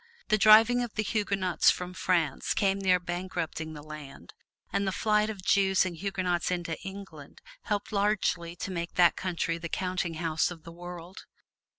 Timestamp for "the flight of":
4.87-5.43